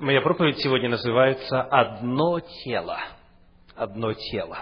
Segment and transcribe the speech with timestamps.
[0.00, 2.98] Моя проповедь сегодня называется «Одно тело».
[3.76, 4.58] Одно тело.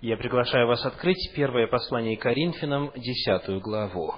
[0.00, 4.14] Я приглашаю вас открыть первое послание Коринфянам, десятую главу.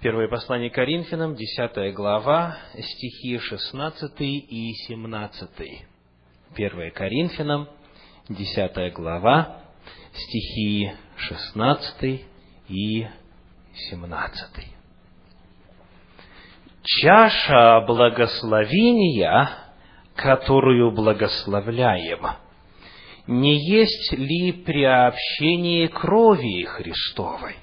[0.00, 5.86] Первое послание Коринфянам, десятая глава, стихи шестнадцатый и семнадцатый.
[6.54, 7.68] Первое Коринфянам,
[8.28, 9.60] десятая глава,
[10.12, 12.26] стихи шестнадцатый
[12.68, 13.08] и
[13.90, 14.79] семнадцатый
[16.82, 19.50] чаша благословения,
[20.14, 22.26] которую благословляем,
[23.26, 27.56] не есть ли приобщение крови Христовой?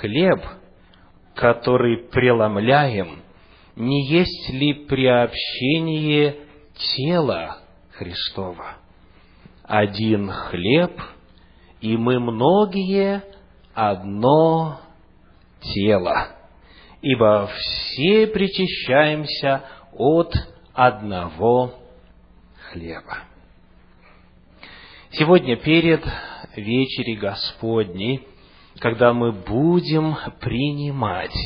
[0.00, 0.44] Хлеб,
[1.34, 3.22] который преломляем,
[3.76, 6.36] не есть ли приобщение
[6.74, 7.58] тела
[7.92, 8.78] Христова?
[9.64, 11.00] Один хлеб,
[11.80, 13.22] и мы многие
[13.74, 14.80] одно
[15.60, 16.41] тело
[17.02, 20.34] ибо все причащаемся от
[20.72, 21.74] одного
[22.70, 23.18] хлеба.
[25.10, 26.02] Сегодня перед
[26.56, 28.26] вечерей Господней,
[28.78, 31.36] когда мы будем принимать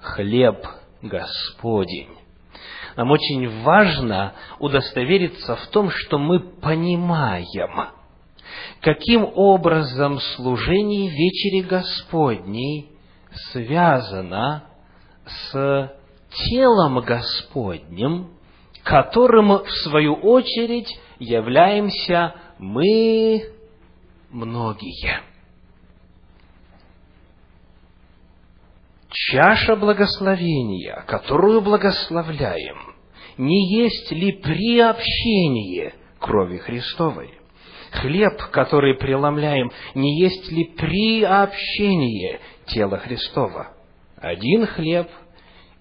[0.00, 0.66] хлеб
[1.02, 2.08] Господень,
[2.96, 7.90] нам очень важно удостовериться в том, что мы понимаем,
[8.80, 12.88] каким образом служение вечери Господней
[13.52, 14.64] связано
[15.28, 15.92] с
[16.30, 18.30] телом Господним,
[18.82, 23.42] которым, в свою очередь, являемся мы
[24.30, 25.22] многие.
[29.10, 32.76] Чаша благословения, которую благословляем,
[33.38, 37.34] не есть ли приобщение крови Христовой?
[37.90, 43.77] Хлеб, который преломляем, не есть ли приобщение тела Христова?
[44.20, 45.08] Один хлеб,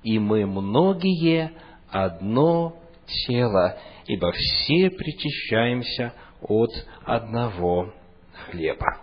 [0.03, 1.51] и мы многие
[1.89, 6.71] одно тело, ибо все причащаемся от
[7.03, 7.93] одного
[8.49, 9.01] хлеба.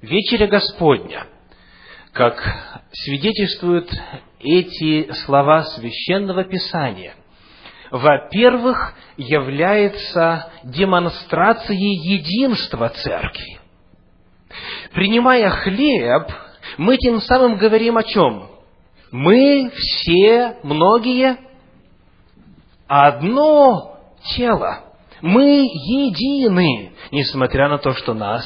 [0.00, 1.26] Вечеря Господня,
[2.12, 2.42] как
[2.92, 3.90] свидетельствуют
[4.40, 7.14] эти слова Священного Писания,
[7.90, 13.58] во-первых, является демонстрацией единства Церкви.
[14.92, 16.30] Принимая хлеб,
[16.76, 18.48] мы тем самым говорим о чем?
[19.10, 21.38] Мы все, многие,
[22.86, 23.98] одно
[24.36, 24.80] тело.
[25.20, 28.44] Мы едины, несмотря на то, что нас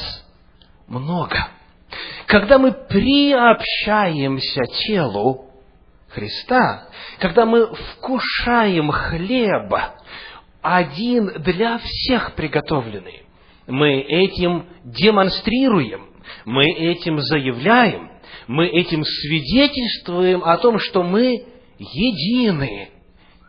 [0.87, 1.47] много.
[2.27, 5.45] Когда мы приобщаемся телу
[6.09, 6.87] Христа,
[7.19, 9.95] когда мы вкушаем хлеба,
[10.61, 13.23] один для всех приготовленный,
[13.67, 16.09] мы этим демонстрируем,
[16.45, 18.09] мы этим заявляем,
[18.49, 21.45] мы этим свидетельствуем о том, что мы
[21.77, 22.89] едины,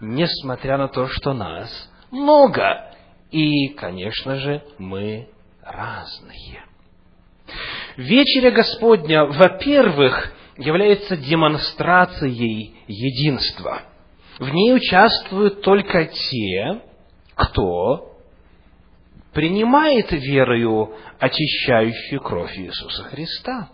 [0.03, 1.71] несмотря на то, что нас
[2.11, 2.95] много.
[3.31, 5.31] И, конечно же, мы
[5.63, 6.67] разные.
[7.97, 13.85] Вечеря Господня, во-первых, является демонстрацией единства.
[14.39, 16.83] В ней участвуют только те,
[17.35, 18.19] кто
[19.33, 23.71] принимает верою очищающую кровь Иисуса Христа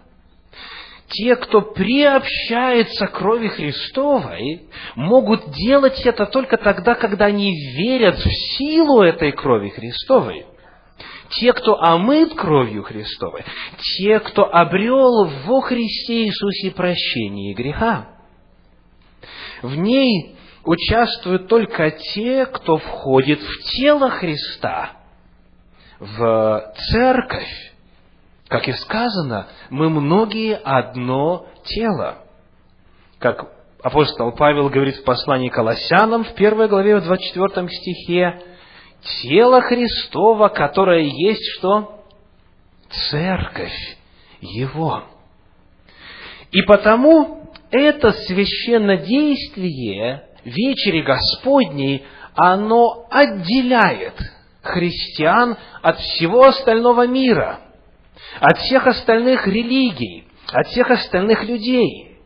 [1.09, 4.63] те, кто приобщается к крови Христовой,
[4.95, 10.47] могут делать это только тогда, когда они верят в силу этой крови Христовой.
[11.31, 13.45] Те, кто омыт кровью Христовой,
[13.79, 18.09] те, кто обрел во Христе Иисусе прощение греха.
[19.63, 24.93] В ней участвуют только те, кто входит в тело Христа,
[25.99, 27.73] в церковь,
[28.49, 32.19] как и сказано, мы многие одно тело.
[33.19, 33.51] Как
[33.83, 38.43] апостол Павел говорит в послании Колоссянам в первой главе, в 24 стихе,
[39.23, 42.03] тело Христова, которое есть что?
[43.11, 43.97] Церковь
[44.41, 45.05] Его.
[46.53, 52.05] И потому это священнодействие вечери Господней,
[52.37, 54.15] оно отделяет
[54.63, 57.59] христиан от всего остального мира–
[58.41, 62.19] от всех остальных религий, от всех остальных людей.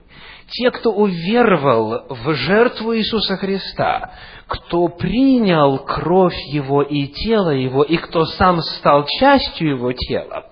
[0.49, 4.13] Те, кто уверовал в жертву Иисуса Христа,
[4.49, 10.51] кто принял кровь Его и тело Его, и кто сам стал частью Его тела,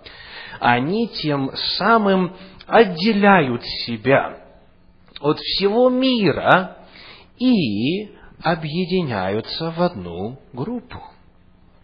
[0.61, 2.37] они тем самым
[2.69, 4.39] отделяют себя
[5.21, 6.77] от всего мира
[7.39, 8.09] и
[8.41, 11.03] объединяются в одну группу.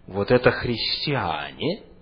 [0.07, 1.83] Вот это христиане–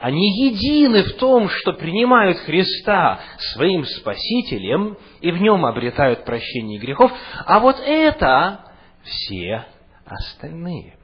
[0.00, 7.12] они едины в том, что принимают Христа своим Спасителем и в нем обретают прощение грехов,
[7.46, 8.60] а вот это
[9.02, 9.66] все
[10.04, 10.96] остальные.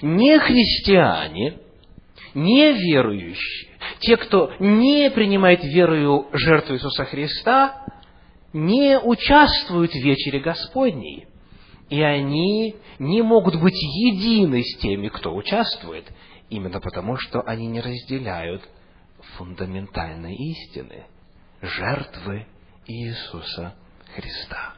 [0.00, 1.58] Не христиане,
[2.34, 3.70] не верующие,
[4.00, 7.84] те, кто не принимает верою жертву Иисуса Христа,
[8.52, 11.26] не участвуют в вечере Господней.
[11.88, 16.04] И они не могут быть едины с теми, кто участвует,
[16.52, 18.62] именно потому, что они не разделяют
[19.36, 21.04] фундаментальной истины–
[21.62, 22.46] жертвы
[22.86, 23.74] Иисуса
[24.14, 24.74] Христа.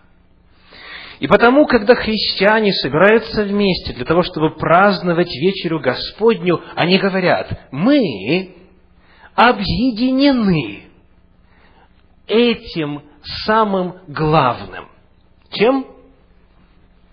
[1.21, 8.57] И потому, когда христиане собираются вместе для того, чтобы праздновать вечерю Господню, они говорят, мы
[9.35, 10.85] объединены
[12.27, 13.03] этим
[13.47, 14.89] самым главным.
[15.51, 15.87] Чем?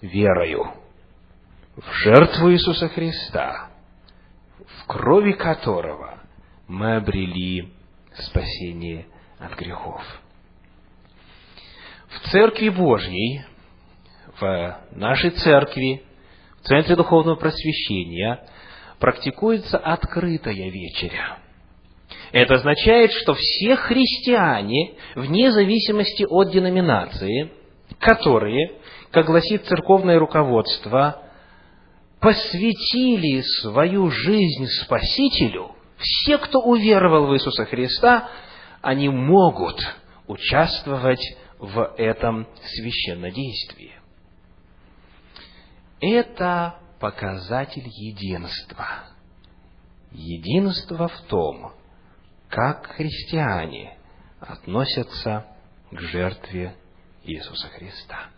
[0.02, 0.74] Верою
[1.76, 3.71] в жертву Иисуса Христа,
[4.92, 6.20] крови которого
[6.68, 7.70] мы обрели
[8.14, 9.06] спасение
[9.40, 10.02] от грехов.
[12.10, 13.46] В Церкви Божьей,
[14.38, 16.04] в нашей церкви,
[16.60, 18.46] в Центре Духовного Просвещения
[19.00, 21.38] практикуется открытая вечеря.
[22.34, 27.50] Это означает, что все христиане, вне зависимости от деноминации,
[28.00, 28.74] которые,
[29.12, 31.31] как гласит церковное руководство,
[32.22, 38.30] посвятили свою жизнь Спасителю, все, кто уверовал в Иисуса Христа,
[38.82, 39.80] они могут
[40.28, 41.22] участвовать
[41.58, 43.94] в этом священнодействии.
[46.00, 48.88] Это показатель единства.
[50.12, 51.74] Единство в том,
[52.50, 53.98] как христиане
[54.40, 55.48] относятся
[55.92, 56.76] к жертве
[57.24, 58.30] Иисуса Христа.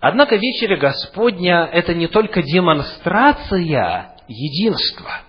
[0.00, 5.22] Однако вечеря Господня– это не только демонстрация единства.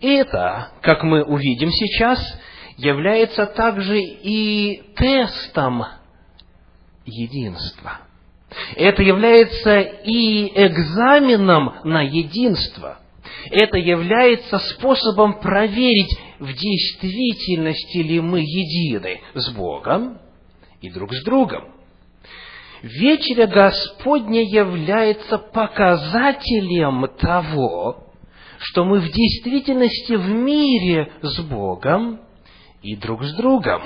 [0.00, 2.20] Это, как мы увидим сейчас,
[2.76, 5.84] является также и тестом
[7.04, 8.00] единства.
[8.76, 12.98] Это является и экзаменом на единство.
[13.50, 20.18] Это является способом проверить, в действительности ли мы едины с Богом
[20.80, 21.77] и друг с другом.
[22.82, 28.04] Вечеря Господня является показателем того,
[28.60, 32.20] что мы в действительности в мире с Богом
[32.82, 33.82] и друг с другом.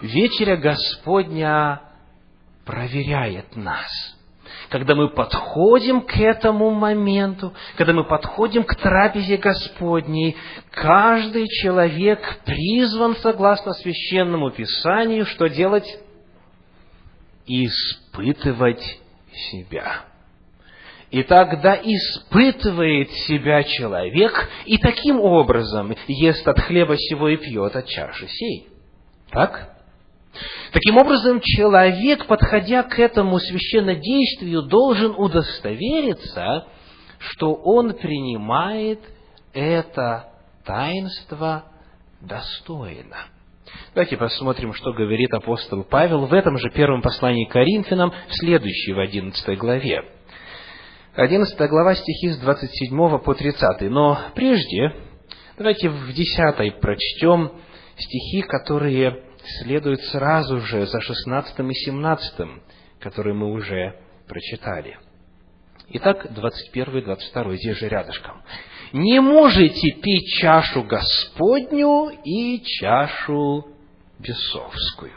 [0.00, 1.82] Вечеря Господня
[2.64, 3.88] проверяет нас.
[4.68, 10.36] Когда мы подходим к этому моменту, когда мы подходим к трапезе Господней,
[10.70, 15.86] каждый человек призван, согласно священному Писанию, что делать?
[17.46, 19.00] Испытывать
[19.50, 20.04] себя.
[21.10, 27.86] И тогда испытывает себя человек, и таким образом ест от хлеба сего и пьет от
[27.86, 28.68] чаши сей.
[29.30, 29.76] Так?
[30.72, 36.66] Таким образом, человек, подходя к этому священнодействию, должен удостовериться,
[37.18, 39.00] что он принимает
[39.52, 40.32] это
[40.64, 41.64] таинство
[42.20, 43.16] достойно.
[43.94, 48.92] Давайте посмотрим, что говорит апостол Павел в этом же первом послании к Коринфянам, в следующей,
[48.92, 50.04] в одиннадцатой главе.
[51.14, 53.90] Одиннадцатая глава, стихи с 27 по 30.
[53.90, 54.94] Но прежде,
[55.58, 57.52] давайте в десятой прочтем
[57.96, 59.24] стихи, которые
[59.62, 62.62] следуют сразу же за шестнадцатым и семнадцатым,
[63.00, 63.96] которые мы уже
[64.28, 64.98] прочитали.
[65.88, 68.42] Итак, 21 и 22, здесь же рядышком.
[68.92, 73.66] «Не можете пить чашу Господню и чашу
[74.18, 75.12] бесовскую.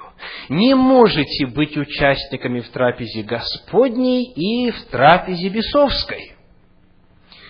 [0.49, 6.33] Не можете быть участниками в трапезе Господней и в трапезе бесовской.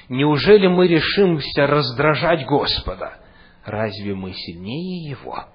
[0.10, 3.20] Неужели мы решимся раздражать Господа?
[3.66, 5.46] Разве мы сильнее Его?»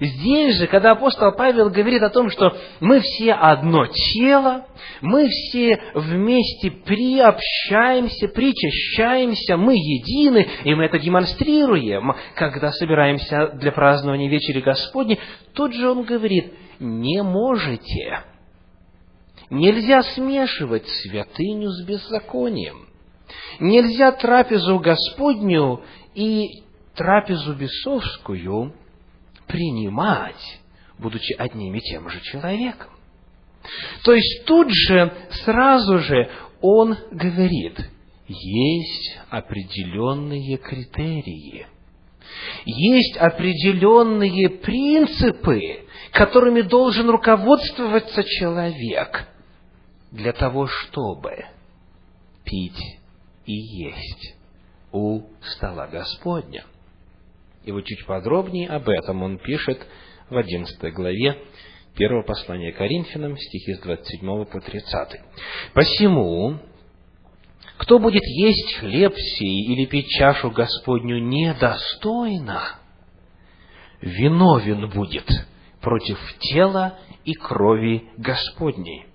[0.00, 4.66] Здесь же, когда апостол Павел говорит о том, что мы все одно тело,
[5.02, 14.30] мы все вместе приобщаемся, причащаемся, мы едины, и мы это демонстрируем, когда собираемся для празднования
[14.30, 15.20] вечери Господней,
[15.52, 18.22] тут же он говорит, не можете.
[19.50, 22.86] Нельзя смешивать святыню с беззаконием.
[23.58, 25.82] Нельзя трапезу Господню
[26.14, 26.62] и
[26.94, 28.72] трапезу бесовскую
[29.50, 30.60] принимать,
[30.98, 32.90] будучи одним и тем же человеком.
[34.04, 35.12] То есть тут же,
[35.44, 36.30] сразу же
[36.60, 37.78] он говорит,
[38.28, 41.66] есть определенные критерии,
[42.64, 49.28] есть определенные принципы, которыми должен руководствоваться человек
[50.10, 51.44] для того, чтобы
[52.44, 52.98] пить
[53.46, 54.34] и есть
[54.92, 56.64] у стола Господня.
[57.70, 59.86] И вот чуть подробнее об этом он пишет
[60.28, 61.38] в 11 главе,
[61.96, 65.20] Первое послание Коринфянам, стихи с 27 по 30.
[65.72, 66.58] «Посему,
[67.76, 72.80] кто будет есть хлеб сей или пить чашу Господню недостойно,
[74.00, 75.28] виновен будет
[75.80, 79.06] против тела и крови Господней.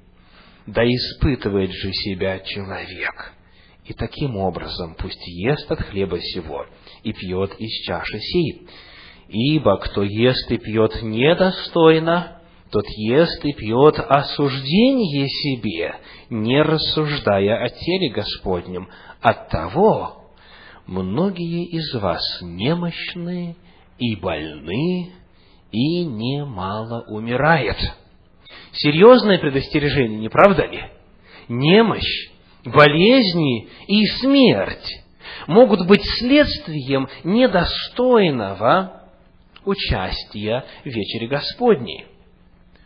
[0.65, 3.34] Да испытывает же себя человек.
[3.85, 6.65] И таким образом пусть ест от хлеба сего
[7.03, 8.67] и пьет из чаши сей.
[9.27, 15.95] Ибо кто ест и пьет недостойно, тот ест и пьет осуждение себе,
[16.29, 18.89] не рассуждая о теле Господнем.
[19.21, 20.31] Оттого
[20.87, 23.55] многие из вас немощны
[23.99, 25.11] и больны,
[25.71, 27.77] и немало умирает.
[28.71, 30.81] Серьезное предостережение, не правда ли?
[31.47, 32.29] Немощь,
[32.65, 35.03] болезни и смерть
[35.47, 39.03] могут быть следствием недостойного
[39.63, 42.05] участия в вечере Господней.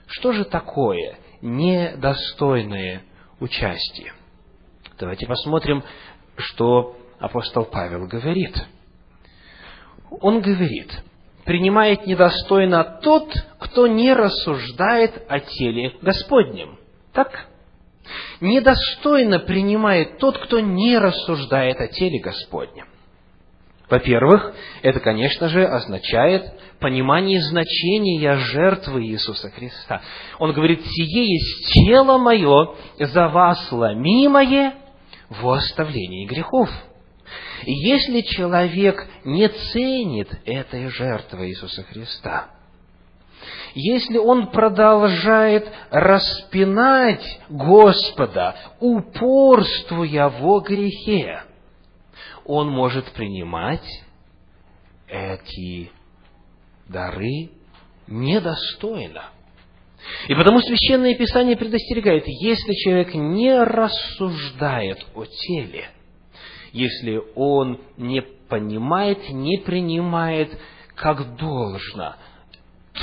[0.08, 3.04] Что же такое недостойное
[3.40, 4.14] участие?
[4.98, 5.84] Давайте посмотрим,
[6.36, 8.56] что апостол Павел говорит.
[10.22, 10.92] Он говорит,
[11.46, 16.80] принимает недостойно тот, кто не рассуждает о теле Господнем.
[17.14, 17.49] Так?
[18.42, 22.88] Недостойно принимает тот, кто не рассуждает о теле Господнем.
[23.90, 30.02] Во-первых, это, конечно же, означает понимание значения жертвы Иисуса Христа.
[30.38, 34.76] Он говорит, «Сие есть тело мое за вас ломимое
[35.30, 36.70] во оставлении грехов».
[37.66, 42.50] И если человек не ценит этой жертвы Иисуса Христа,
[43.74, 51.44] если он продолжает распинать Господа, упорствуя во грехе,
[52.46, 54.04] он может принимать
[55.08, 55.92] эти
[56.88, 57.52] дары
[58.08, 59.26] недостойно.
[60.28, 65.90] И потому Священное Писание предостерегает, если человек не рассуждает о теле–
[66.72, 70.58] если он не понимает, не принимает
[70.96, 72.16] как должно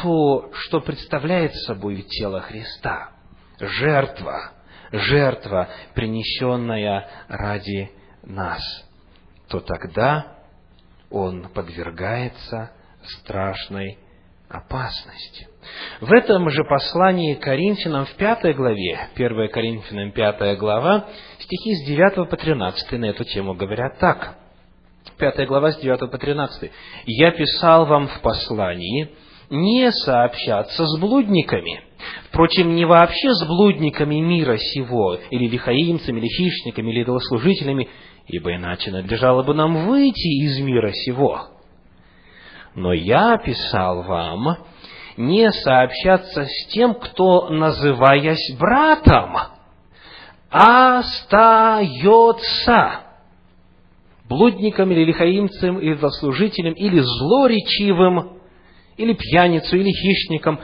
[0.03, 3.11] то, что представляет собой тело Христа.
[3.59, 4.53] Жертва,
[4.93, 7.91] жертва, принесенная ради
[8.23, 8.63] нас,
[9.49, 10.37] то тогда
[11.11, 12.73] он подвергается
[13.03, 13.99] страшной
[14.49, 15.49] опасности.
[16.01, 22.29] В этом же послании Коринфянам в пятой главе, 1 Коринфянам пятая глава, стихи с 9
[22.29, 24.37] по 13 на эту тему говорят так.
[25.19, 26.71] Пятая глава с 9 по 13.
[27.07, 29.15] «Я писал вам в послании
[29.51, 31.83] не сообщаться с блудниками,
[32.29, 37.89] Впрочем, не вообще с блудниками мира сего, или лихаимцами, или хищниками, или идолослужителями,
[38.27, 41.49] ибо иначе надлежало бы нам выйти из мира сего.
[42.75, 44.59] Но я писал вам
[45.17, 49.37] не сообщаться с тем, кто, называясь братом,
[50.51, 51.87] остается
[54.29, 58.36] блудником или лихаимцем, или заслужителем, или злоречивым,
[58.97, 60.61] или пьяницу, или хищником,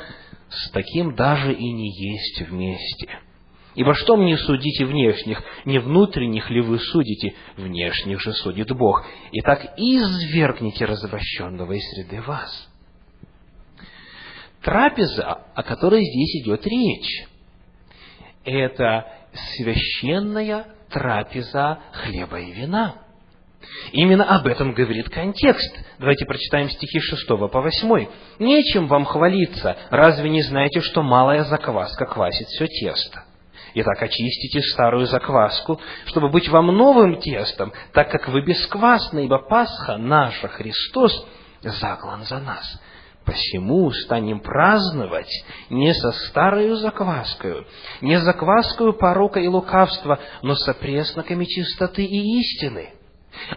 [0.48, 3.08] с таким даже и не есть вместе.
[3.74, 9.04] Ибо что мне судите внешних, не внутренних ли вы судите, внешних же судит Бог.
[9.32, 12.68] Итак, извергните развращенного из среды вас
[14.62, 17.26] трапеза, о которой здесь идет речь,
[18.44, 19.06] это
[19.56, 23.01] священная трапеза хлеба и вина.
[23.92, 25.76] Именно об этом говорит контекст.
[25.98, 28.06] Давайте прочитаем стихи 6 по 8.
[28.38, 33.24] «Нечем вам хвалиться, разве не знаете, что малая закваска квасит все тесто?
[33.74, 39.96] Итак, очистите старую закваску, чтобы быть вам новым тестом, так как вы бесквасны, ибо Пасха
[39.96, 41.26] наша, Христос,
[41.62, 42.80] заклан за нас.
[43.24, 45.30] Посему станем праздновать
[45.70, 47.66] не со старою закваскою,
[48.00, 52.90] не закваскою порока и лукавства, но со пресноками чистоты и истины.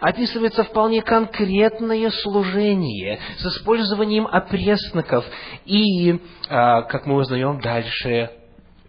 [0.00, 5.24] Описывается вполне конкретное служение с использованием опресноков
[5.64, 8.30] и, а, как мы узнаем дальше,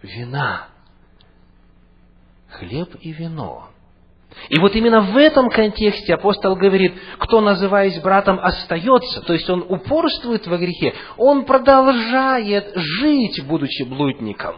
[0.02, 0.68] вина.
[2.50, 3.70] Хлеб и вино
[4.50, 9.66] и вот именно в этом контексте апостол говорит, кто, называясь братом, остается, то есть он
[9.68, 14.56] упорствует во грехе, он продолжает жить, будучи блудником.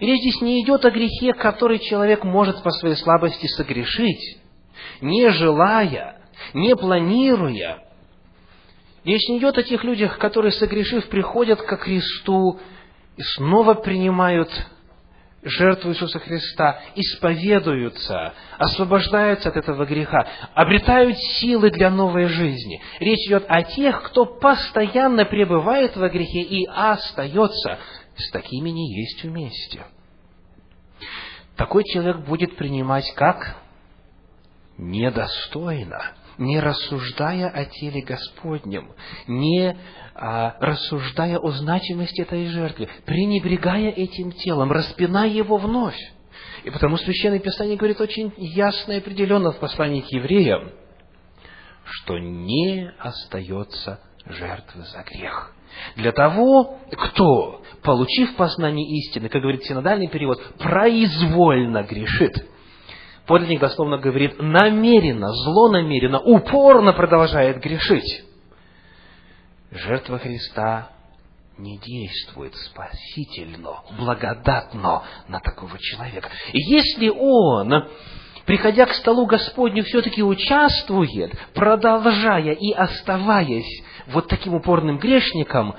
[0.00, 4.38] И речь здесь не идет о грехе, который человек может по своей слабости согрешить,
[5.02, 6.22] не желая,
[6.54, 7.82] не планируя.
[9.04, 12.60] Речь не идет о тех людях, которые, согрешив, приходят ко Христу
[13.16, 14.48] и снова принимают
[15.42, 22.80] жертву Иисуса Христа, исповедуются, освобождаются от этого греха, обретают силы для новой жизни.
[23.00, 27.78] Речь идет о тех, кто постоянно пребывает во грехе и остается,
[28.14, 29.80] с такими не есть вместе.
[31.56, 33.56] Такой человек будет принимать как
[34.78, 38.92] недостойно, не рассуждая о теле Господнем,
[39.26, 39.76] не
[40.14, 45.98] а, рассуждая о значимости этой жертвы, пренебрегая этим телом, распиная его вновь.
[46.64, 50.72] И потому Священное Писание говорит очень ясно и определенно в послании к евреям,
[51.84, 55.54] что не остается жертвы за грех.
[55.96, 62.46] Для того, кто, получив познание истины, как говорит синодальный перевод, произвольно грешит,
[63.26, 68.24] подлинник дословно говорит, намеренно, злонамеренно, упорно продолжает грешить.
[69.70, 70.90] Жертва Христа
[71.58, 76.28] не действует спасительно, благодатно на такого человека.
[76.52, 77.88] И если он,
[78.46, 85.76] приходя к столу Господню, все-таки участвует, продолжая и оставаясь вот таким упорным грешником,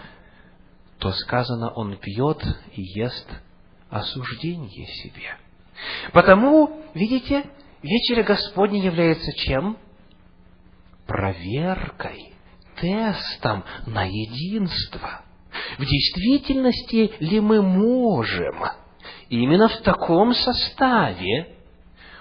[0.99, 2.41] то сказано, он пьет
[2.73, 3.27] и ест
[3.89, 5.37] осуждение себе.
[6.11, 7.43] Потому, видите,
[7.81, 9.77] вечеря Господня является чем?
[11.07, 12.33] Проверкой,
[12.79, 15.21] тестом на единство.
[15.77, 18.63] В действительности ли мы можем
[19.29, 21.55] именно в таком составе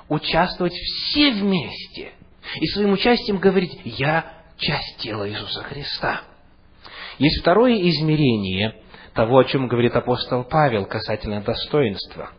[0.09, 2.13] участвовать все вместе
[2.61, 6.23] и своим участием говорить «Я часть тела Иисуса Христа».
[7.19, 8.83] Есть второе измерение
[9.15, 12.31] того, о чем говорит апостол Павел касательно достоинства.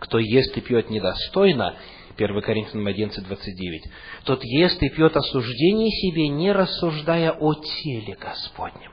[0.00, 1.76] Кто ест и пьет недостойно,
[2.16, 3.82] 1 Коринфянам 11, 29,
[4.24, 8.92] тот ест и пьет осуждение себе, не рассуждая о теле Господнем.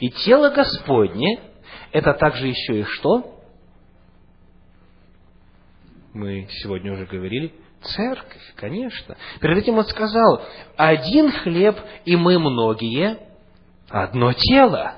[0.00, 1.40] И тело Господне–
[1.92, 3.40] это также еще и что?
[6.12, 9.16] Мы сегодня уже говорили– Церковь, конечно.
[9.40, 10.42] Перед этим он сказал,
[10.76, 13.18] один хлеб, и мы многие,
[13.88, 14.94] одно тело,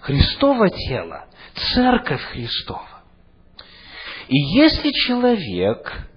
[0.00, 1.26] Христово тело,
[1.74, 2.89] Церковь Христова.
[4.30, 6.08] И если человек,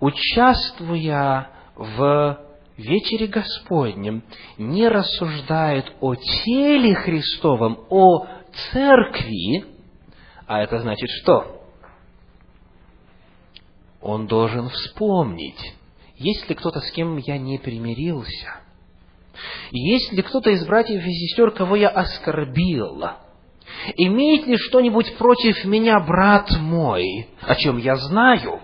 [0.00, 2.38] участвуя в
[2.78, 4.22] вечере Господнем,
[4.56, 8.26] не рассуждает о теле Христовом, о
[8.72, 9.66] церкви,
[10.46, 11.58] а это значит что?
[14.00, 15.74] он должен вспомнить,
[16.16, 18.60] есть ли кто-то, с кем я не примирился,
[19.70, 23.04] есть ли кто-то из братьев и сестер, кого я оскорбил,
[23.96, 28.60] имеет ли что-нибудь против меня брат мой, о чем я знаю,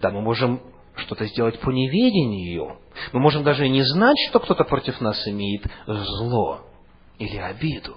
[0.00, 0.60] да, мы можем
[0.96, 2.78] что-то сделать по неведению,
[3.12, 6.60] мы можем даже не знать, что кто-то против нас имеет зло
[7.18, 7.96] или обиду.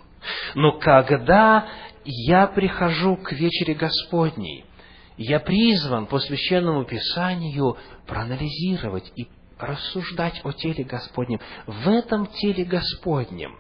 [0.56, 1.68] Но когда
[2.04, 4.66] я прихожу к вечере Господней,
[5.18, 9.28] я призван по священному писанию проанализировать и
[9.60, 11.40] рассуждать о теле Господнем.
[11.66, 13.58] В этом теле Господнем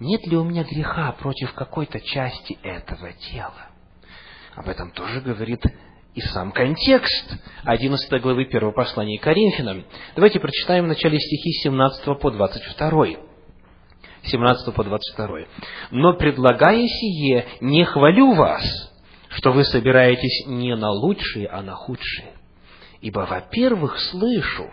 [0.00, 3.70] нет ли у меня греха против какой-то части этого тела?
[4.54, 5.62] Об этом тоже говорит
[6.14, 9.84] и сам контекст 11 главы 1 послания Коринфянам.
[10.14, 13.06] Давайте прочитаем в начале стихи 17 по 22.
[14.24, 15.40] 17 по 22.
[15.90, 18.64] «Но предлагая сие, не хвалю вас,
[19.28, 22.32] что вы собираетесь не на лучшие, а на худшие.
[23.02, 24.70] Ибо, во-первых, слышу,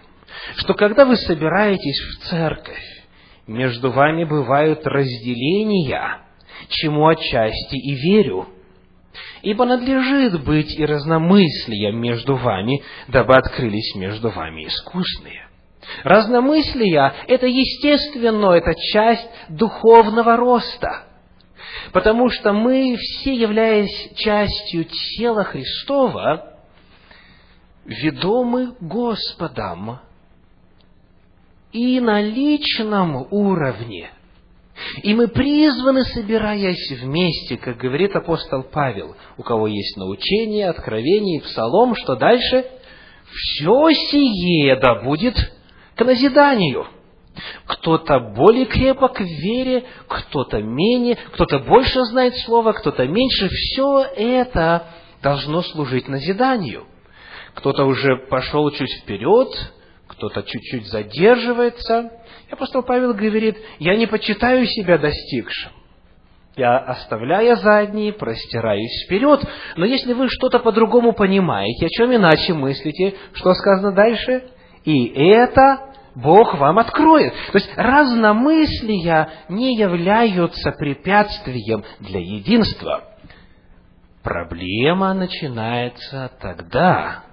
[0.56, 2.93] что когда вы собираетесь в церковь,
[3.48, 6.20] между вами бывают разделения,
[6.70, 8.48] чему отчасти и верю.
[9.42, 15.48] Ибо надлежит быть и разномыслием между вами, дабы открылись между вами искусные.
[16.04, 21.04] Разномыслие– это естественно, это часть духовного роста–
[21.92, 24.86] Потому что мы все, являясь частью
[25.18, 26.58] тела Христова,
[27.86, 30.00] ведомы Господом
[31.74, 34.12] и на личном уровне.
[35.04, 41.44] И мы призваны, собираясь вместе, как говорит апостол Павел, у кого есть научение, откровение и
[41.44, 42.66] псалом, что дальше?
[43.32, 45.36] Все сие да будет
[45.96, 46.88] к назиданию–
[47.66, 53.48] кто-то более крепок в вере, кто-то менее, кто-то больше знает Слово, кто-то меньше.
[53.50, 54.88] Все это
[55.22, 56.86] должно служить назиданию.
[57.56, 59.50] Кто-то уже пошел чуть вперед,
[60.24, 62.12] кто-то чуть-чуть задерживается.
[62.50, 65.72] И апостол Павел говорит, я не почитаю себя достигшим.
[66.56, 69.42] Я, оставляя задние, простираюсь вперед.
[69.76, 74.46] Но если вы что-то по-другому понимаете, о чем иначе мыслите, что сказано дальше?
[74.86, 77.34] И это Бог вам откроет.
[77.52, 83.04] То есть разномыслия не являются препятствием для единства.
[84.22, 87.24] Проблема начинается тогда,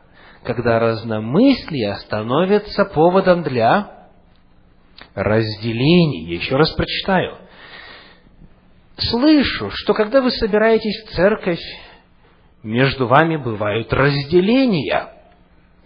[0.42, 4.08] когда разномыслия становятся поводом для
[5.14, 6.34] разделения.
[6.34, 7.38] Еще раз прочитаю.
[8.96, 11.60] слышу, что когда вы собираетесь в церковь,
[12.62, 15.08] между вами бывают разделения.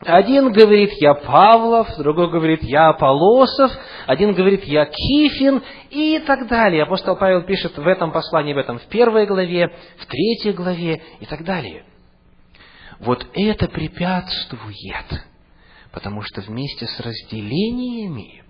[0.01, 3.71] Один говорит, я Павлов, другой говорит, я Аполосов,
[4.07, 6.83] один говорит, я Кифин и так далее.
[6.83, 11.27] Апостол Павел пишет в этом послании, в этом в первой главе, в третьей главе и
[11.27, 11.85] так далее.
[13.05, 15.27] Вот это препятствует,
[15.93, 18.43] потому что вместе с разделениями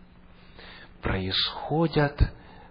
[1.03, 2.17] происходят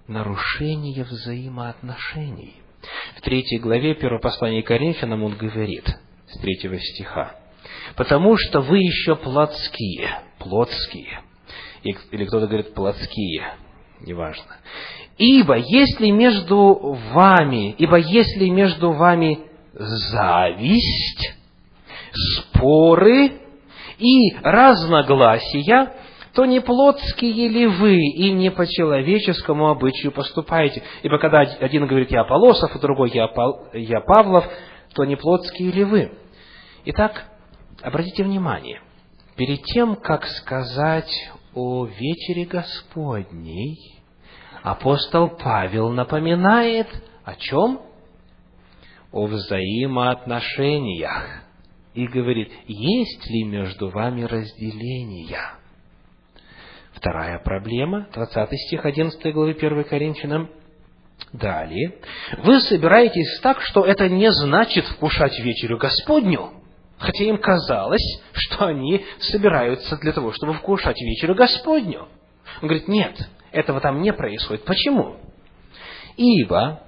[0.07, 2.55] нарушения взаимоотношений.
[3.17, 5.85] В третьей главе первого послания Коринфянам он говорит,
[6.27, 7.35] с третьего стиха,
[7.97, 11.21] «Потому что вы еще плотские, плотские».
[11.83, 13.55] Или кто-то говорит плотские,
[13.99, 14.55] неважно.
[15.17, 19.39] «Ибо если между вами, ибо если между вами
[19.73, 21.42] зависть,
[22.13, 23.41] споры
[23.97, 25.93] и разногласия,
[26.33, 30.81] то не плотские ли вы и не по человеческому обычаю поступаете?
[31.03, 33.27] Ибо когда один говорит «я Аполосов», а другой «я,
[33.99, 34.45] Павлов»,
[34.95, 36.11] то не плотские ли вы?
[36.85, 37.25] Итак,
[37.81, 38.81] обратите внимание,
[39.35, 41.11] перед тем, как сказать
[41.53, 44.01] о вечере Господней,
[44.63, 46.87] апостол Павел напоминает
[47.23, 47.79] о чем?
[49.11, 51.42] О взаимоотношениях.
[51.93, 55.53] И говорит, есть ли между вами разделения?
[56.93, 60.49] Вторая проблема, 20 стих 11 главы 1 Коринфянам.
[61.31, 61.95] Далее.
[62.39, 66.51] Вы собираетесь так, что это не значит вкушать вечерю Господню,
[66.97, 72.07] хотя им казалось, что они собираются для того, чтобы вкушать вечерю Господню.
[72.61, 73.15] Он говорит, нет,
[73.51, 74.65] этого там не происходит.
[74.65, 75.17] Почему?
[76.17, 76.81] Ибо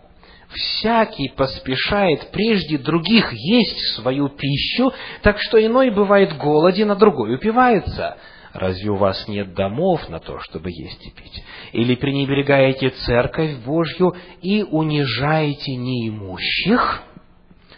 [0.56, 4.92] всякий поспешает прежде других есть свою пищу,
[5.22, 8.18] так что иной бывает голоден, а другой упивается.
[8.54, 11.44] Разве у вас нет домов на то, чтобы есть и пить?
[11.74, 17.04] Или пренебрегаете церковь Божью и унижаете неимущих?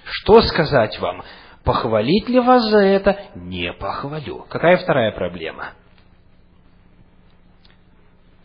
[0.06, 1.24] Что сказать вам?
[1.64, 3.20] Похвалить ли вас за это?
[3.36, 4.46] Не похвалю.
[4.50, 5.72] Какая вторая проблема?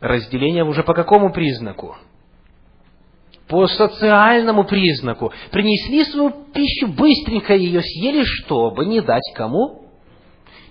[0.01, 1.97] Разделение уже по какому признаку?
[3.48, 5.33] По социальному признаку.
[5.50, 9.88] Принесли свою пищу, быстренько ее съели, чтобы не дать кому?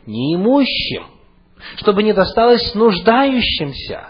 [0.06, 1.04] Неимущим
[1.78, 4.10] чтобы не досталось нуждающимся.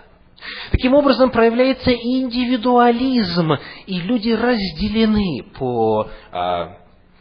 [0.72, 3.54] Таким образом проявляется индивидуализм,
[3.86, 6.78] и люди разделены по а,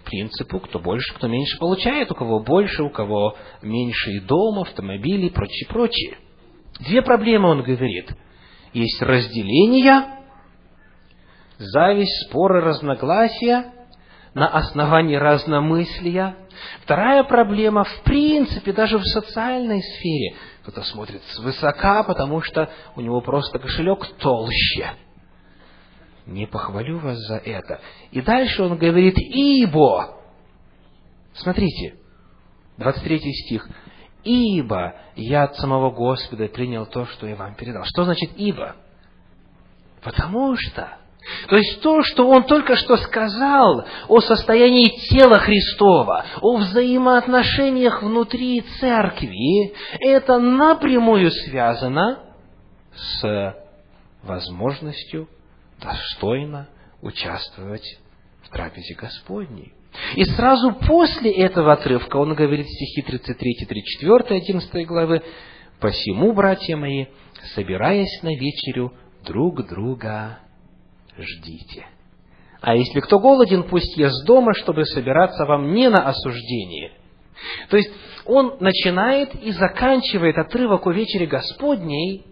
[0.07, 5.27] принципу, кто больше, кто меньше получает, у кого больше, у кого меньше и дом, автомобили
[5.27, 6.17] и прочее, прочее.
[6.81, 8.11] Две проблемы, он говорит.
[8.73, 10.05] Есть разделение,
[11.61, 13.73] зависть, споры, разногласия
[14.35, 16.37] на основании разномыслия,
[16.83, 20.37] Вторая проблема, в принципе, даже в социальной сфере.
[20.63, 24.93] Кто-то смотрит свысока, потому что у него просто кошелек толще.
[26.27, 27.81] Не похвалю вас за это.
[28.11, 30.17] И дальше он говорит, ибо,
[31.35, 31.97] смотрите,
[32.77, 33.69] 23 стих,
[34.23, 37.85] ибо я от самого Господа принял то, что я вам передал.
[37.85, 38.77] Что значит ибо?
[40.03, 40.99] Потому что
[41.49, 48.63] то есть то, что он только что сказал о состоянии тела Христова, о взаимоотношениях внутри
[48.81, 52.21] церкви, это напрямую связано
[52.95, 53.57] с
[54.23, 55.29] возможностью
[55.81, 56.69] достойно
[57.03, 57.99] участвовать
[58.43, 59.73] в трапезе Господней.
[60.15, 65.23] И сразу после этого отрывка он говорит стихи 33, 34, 11 главы,
[65.81, 67.07] «Посему, братья мои,
[67.55, 68.93] собираясь на вечерю,
[69.25, 70.39] друг друга
[71.23, 71.87] ждите.
[72.61, 76.93] А если кто голоден, пусть ест дома, чтобы собираться вам не на осуждение.
[77.71, 77.91] То есть
[78.27, 82.27] он начинает и заканчивает отрывок о вечере Господней,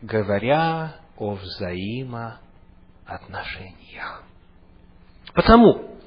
[0.00, 4.22] говоря о взаимоотношениях.
[5.34, 5.98] Потому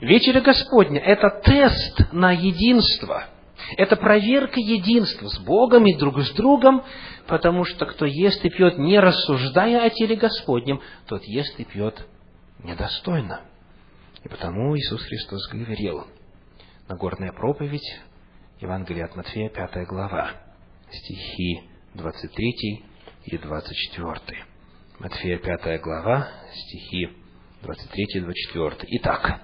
[0.00, 3.26] вечеря Господня– это тест на единство–
[3.76, 6.84] это проверка единства с Богом и друг с другом,
[7.26, 12.06] потому что кто ест и пьет, не рассуждая о теле Господнем, тот ест и пьет
[12.62, 13.42] недостойно.
[14.24, 16.06] И потому Иисус Христос говорил,
[16.88, 18.00] Нагорная проповедь,
[18.60, 20.32] Евангелие от Матфея, 5 глава,
[20.90, 21.62] стихи
[21.94, 22.84] 23
[23.24, 24.44] и 24.
[24.98, 27.08] Матфея, 5 глава, стихи
[27.62, 28.76] 23 и 24.
[28.98, 29.40] Итак,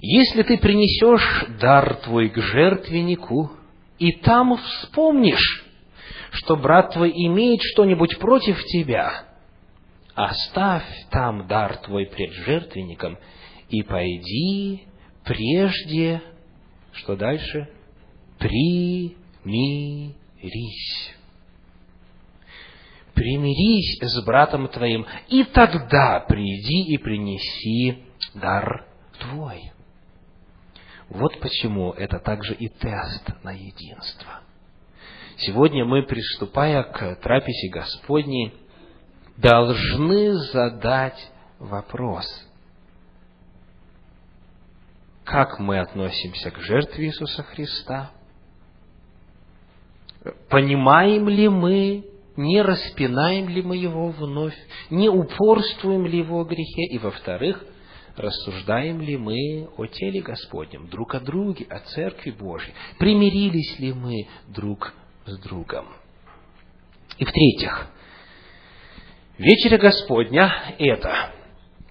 [0.00, 3.50] если ты принесешь дар твой к жертвеннику,
[3.98, 5.64] и там вспомнишь,
[6.32, 9.24] что брат твой имеет что-нибудь против тебя,
[10.14, 13.18] оставь там дар твой пред жертвенником
[13.68, 14.84] и пойди
[15.24, 16.22] прежде,
[16.92, 17.68] что дальше?
[18.38, 19.14] Примирись.
[23.14, 28.04] примирись с братом твоим, и тогда приди и принеси
[28.34, 28.84] дар
[29.18, 29.72] твой.
[31.08, 34.40] Вот почему это также и тест на единство.
[35.38, 38.54] Сегодня мы, приступая к трапезе Господней,
[39.36, 42.26] должны задать вопрос.
[45.24, 48.12] Как мы относимся к жертве Иисуса Христа?
[50.48, 52.04] Понимаем ли мы,
[52.36, 54.56] не распинаем ли мы его вновь,
[54.90, 56.84] не упорствуем ли его грехе?
[56.90, 57.62] И, во-вторых,
[58.16, 62.72] рассуждаем ли мы о теле Господнем, друг о друге, о Церкви Божьей?
[62.98, 64.92] Примирились ли мы друг
[65.26, 65.86] с другом?
[67.18, 67.88] И в-третьих,
[69.38, 71.32] вечеря Господня– это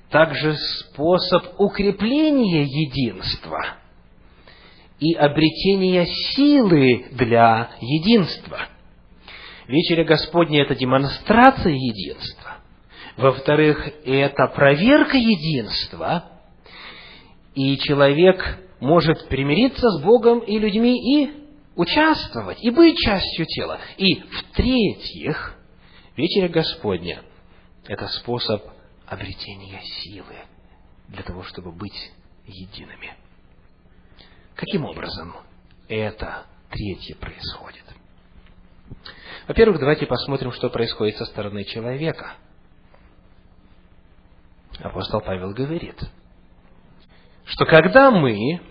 [0.10, 3.78] также способ укрепления единства
[5.00, 8.70] и обретения силы для единства.
[9.68, 12.45] Вечеря Господня– это демонстрация единства.
[13.18, 16.26] Во-вторых, это проверка единства,
[17.54, 21.32] и человек может примириться с Богом и людьми и
[21.76, 23.80] участвовать, и быть частью тела.
[23.98, 25.58] И в-третьих,
[26.18, 27.22] вечеря Господня–
[27.88, 28.62] это способ
[29.06, 30.36] обретения силы
[31.08, 32.12] для того, чтобы быть
[32.46, 33.14] едиными.
[34.56, 35.36] Каким образом
[35.88, 37.84] это третье происходит?
[39.48, 42.34] Во-первых, давайте посмотрим, что происходит со стороны человека–
[44.80, 45.98] апостол Павел говорит,
[47.46, 48.62] что когда мы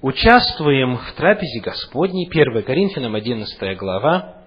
[0.00, 4.44] участвуем в трапезе Господней, 1 Коринфянам 11 глава,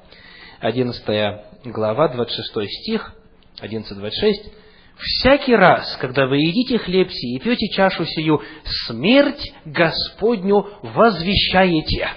[0.60, 3.13] 11 глава, 26 стих,
[3.62, 4.52] 11-26,
[4.97, 8.41] «Всякий раз, когда вы едите хлеб сей и пьете чашу сию,
[8.88, 12.10] смерть Господню возвещаете».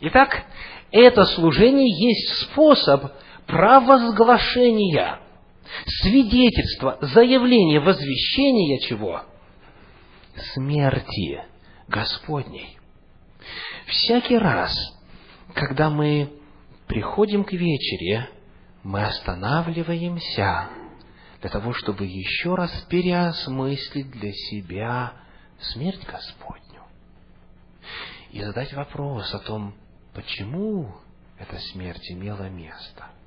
[0.00, 0.44] Итак,
[0.90, 3.12] это служение есть способ
[3.46, 5.21] провозглашения
[5.86, 9.22] свидетельство, заявление, возвещение чего?
[10.54, 11.42] Смерти
[11.88, 12.78] Господней.
[13.86, 14.74] Всякий раз,
[15.54, 16.32] когда мы
[16.86, 18.28] приходим к вечере,
[18.82, 20.70] мы останавливаемся
[21.40, 25.14] для того, чтобы еще раз переосмыслить для себя
[25.60, 26.82] смерть Господню.
[28.30, 29.74] И задать вопрос о том,
[30.14, 30.94] почему
[31.38, 33.10] эта смерть имела место–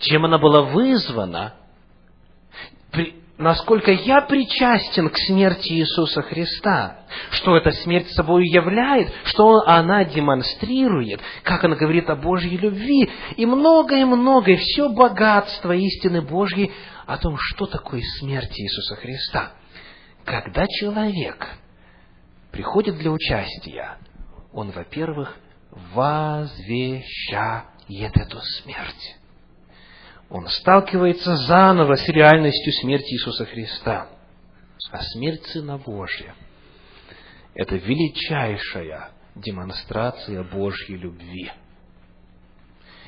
[0.00, 1.54] чем она была вызвана,
[3.38, 11.20] насколько я причастен к смерти Иисуса Христа, что эта смерть собой являет, что она демонстрирует,
[11.42, 16.72] как она говорит о Божьей любви, и многое-многое, все богатство истины Божьей
[17.06, 19.52] о том, что такое смерть Иисуса Христа.
[20.24, 21.46] Когда человек
[22.50, 23.98] приходит для участия,
[24.52, 25.36] он, во-первых,
[25.94, 29.16] возвещает эту смерть
[30.28, 34.08] он сталкивается заново с реальностью смерти Иисуса Христа.
[34.90, 36.34] А смерть Сына Божья–
[37.54, 41.50] это величайшая демонстрация Божьей любви.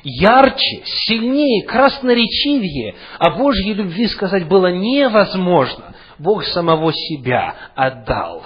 [0.05, 5.95] Ярче, сильнее, красноречивее о Божьей любви сказать было невозможно.
[6.19, 8.45] Бог самого себя отдал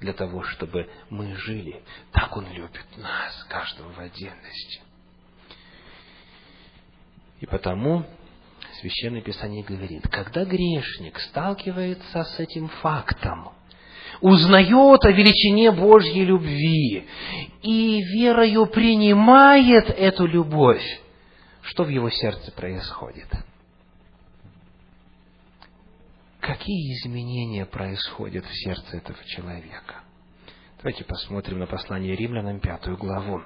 [0.00, 1.82] для того, чтобы мы жили.
[2.12, 4.80] Так Он любит нас, каждого в отдельности.
[7.42, 8.04] И потому
[8.80, 13.50] Священное Писание говорит, когда грешник сталкивается с этим фактом,
[14.20, 17.08] узнает о величине Божьей любви
[17.62, 20.84] и верою принимает эту любовь,
[21.62, 23.26] что в его сердце происходит?
[26.38, 30.02] Какие изменения происходят в сердце этого человека?
[30.78, 33.42] Давайте посмотрим на послание римлянам, пятую главу.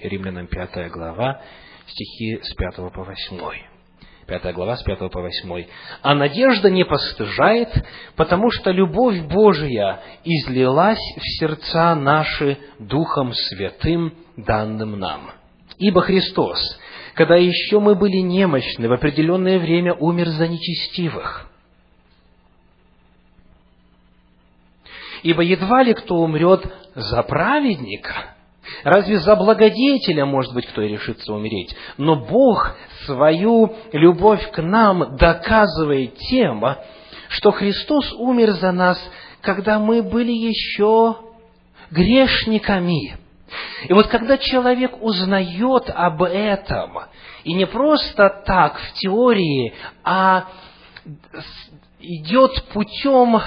[0.00, 1.42] Римлянам, пятая глава,
[1.88, 3.38] стихи с 5 по 8.
[4.26, 5.66] 5 глава, с 5 по 8.
[6.02, 7.68] «А надежда не постыжает,
[8.14, 15.30] потому что любовь Божия излилась в сердца наши Духом Святым, данным нам.
[15.78, 16.78] Ибо Христос,
[17.14, 21.50] когда еще мы были немощны, в определенное время умер за нечестивых.
[25.22, 28.36] Ибо едва ли кто умрет за праведника,
[28.84, 31.74] Разве за благодетеля, может быть, кто и решится умереть?
[31.96, 36.64] Но Бог свою любовь к нам доказывает тем,
[37.28, 38.98] что Христос умер за нас,
[39.40, 41.16] когда мы были еще
[41.90, 43.16] грешниками.
[43.88, 46.98] И вот когда человек узнает об этом,
[47.44, 50.48] и не просто так в теории, а
[52.00, 53.40] идет путем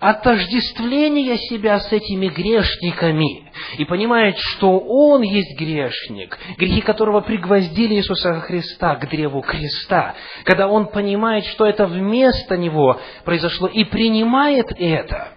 [0.00, 8.40] отождествления себя с этими грешниками, и понимает, что он есть грешник, грехи которого пригвоздили Иисуса
[8.40, 15.28] Христа к древу креста, когда он понимает, что это вместо него произошло, и принимает это,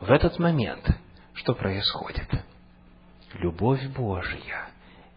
[0.00, 0.88] в этот момент
[1.34, 2.28] что происходит?
[3.34, 4.68] Любовь Божья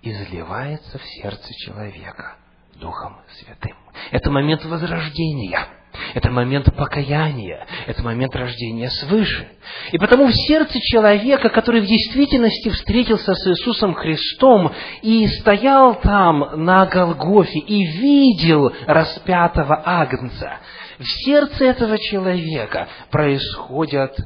[0.01, 2.35] изливается в сердце человека
[2.75, 3.75] Духом Святым.
[4.11, 5.67] Это момент возрождения–
[6.13, 9.47] это момент покаяния, это момент рождения свыше.
[9.91, 16.63] И потому в сердце человека, который в действительности встретился с Иисусом Христом и стоял там
[16.63, 20.59] на Голгофе и видел распятого Агнца,
[20.99, 24.17] в сердце этого человека происходят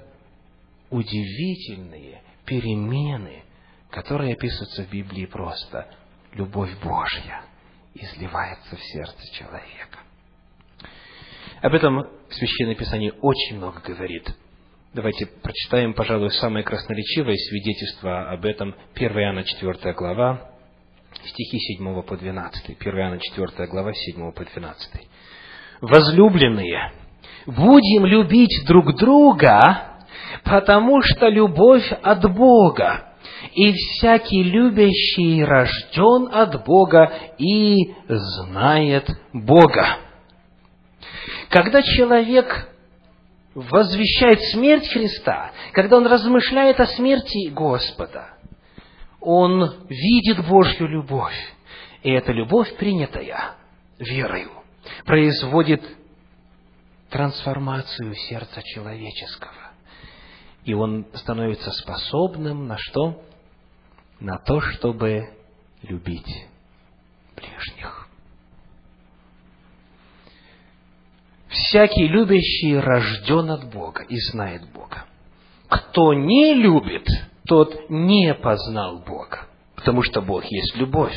[0.89, 3.43] удивительные перемены,
[3.89, 5.87] которые описываются в Библии просто.
[6.33, 7.41] Любовь Божья
[7.93, 9.99] изливается в сердце человека.
[11.61, 14.29] Об этом Священное Писание очень много говорит.
[14.93, 18.75] Давайте прочитаем, пожалуй, самое красноречивое свидетельство об этом.
[18.95, 20.51] 1 Иоанна 4 глава,
[21.25, 22.77] стихи 7 по 12.
[22.79, 25.07] 1 Иоанна 4 глава, 7 по 12.
[25.81, 26.91] «Возлюбленные,
[27.47, 29.97] будем любить друг друга,
[30.43, 33.15] потому что любовь от Бога,
[33.53, 40.06] и всякий любящий рожден от Бога и знает Бога».
[41.49, 42.69] Когда человек
[43.53, 48.29] возвещает смерть Христа, когда он размышляет о смерти Господа,
[49.19, 51.35] он видит Божью любовь.
[52.03, 53.55] И эта любовь, принятая
[53.97, 54.51] верою,
[55.05, 55.83] производит
[57.09, 59.71] трансформацию сердца человеческого.
[60.63, 63.21] И он становится способным на что?
[64.19, 65.29] На то, чтобы
[65.81, 66.47] любить
[67.35, 67.96] ближних.
[71.49, 75.05] Всякий любящий рожден от Бога и знает Бога.
[75.69, 77.07] Кто не любит,
[77.47, 81.13] тот не познал Бога, потому что Бог есть любовь.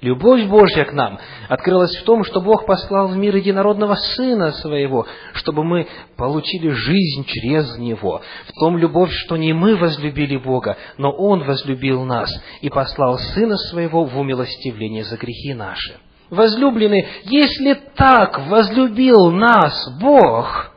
[0.00, 5.06] Любовь Божья к нам открылась в том, что Бог послал в мир единородного Сына Своего,
[5.34, 8.22] чтобы мы получили жизнь через Него.
[8.46, 13.56] В том любовь, что не мы возлюбили Бога, но Он возлюбил нас и послал Сына
[13.56, 15.96] Своего в умилостивление за грехи наши.
[16.30, 20.72] Возлюбленные, если так возлюбил нас Бог,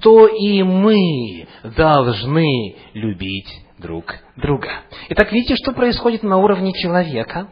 [0.00, 4.68] то и мы должны любить друг друга.
[5.10, 7.50] Итак, видите, что происходит на уровне человека?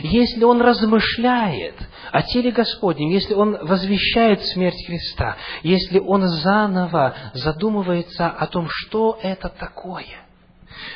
[0.00, 1.74] Если он размышляет
[2.10, 9.18] о теле Господнем, если он возвещает смерть Христа, если он заново задумывается о том, что
[9.22, 10.26] это такое,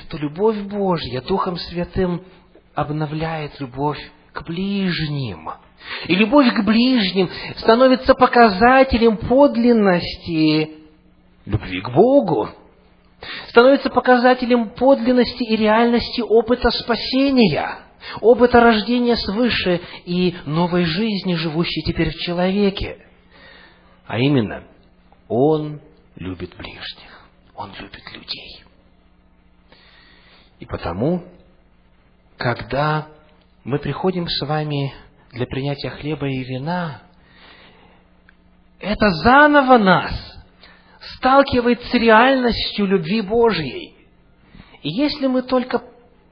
[0.09, 2.23] то любовь Божья Духом Святым
[2.75, 4.01] обновляет любовь
[4.33, 5.51] к ближним.
[6.07, 10.71] И любовь к ближним становится показателем подлинности
[11.47, 12.51] любви к Богу.
[13.49, 17.81] Становится показателем подлинности и реальности опыта спасения,
[18.21, 22.99] опыта рождения свыше и новой жизни, живущей теперь в человеке.
[24.07, 24.65] А именно,
[25.29, 25.81] он
[26.17, 28.65] любит ближних, он любит людей.
[30.61, 31.25] И потому,
[32.37, 33.09] когда
[33.65, 34.93] мы приходим с вами
[35.33, 37.03] для принятия хлеба и вина,
[38.79, 40.13] это заново нас
[41.17, 43.95] сталкивает с реальностью любви Божьей.
[44.83, 45.83] И если мы только